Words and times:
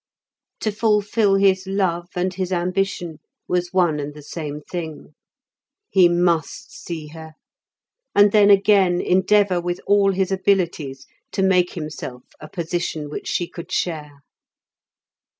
To 0.61 0.71
fulfil 0.71 1.35
his 1.35 1.67
love 1.67 2.07
and 2.15 2.33
his 2.33 2.51
ambition 2.51 3.19
was 3.47 3.71
one 3.71 3.99
and 3.99 4.15
the 4.15 4.23
same 4.23 4.59
thing. 4.61 5.13
He 5.91 6.09
must 6.09 6.71
see 6.71 7.09
her, 7.09 7.33
and 8.15 8.31
then 8.31 8.49
again 8.49 8.99
endeavour 8.99 9.61
with 9.61 9.79
all 9.85 10.11
his 10.13 10.31
abilities 10.31 11.05
to 11.33 11.43
make 11.43 11.73
himself 11.73 12.23
a 12.39 12.49
position 12.49 13.11
which 13.11 13.27
she 13.27 13.47
could 13.47 13.71
share. 13.71 14.23